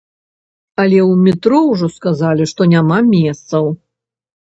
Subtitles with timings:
[0.83, 3.69] Але ў метро ўжо сказалі, што няма месцаў.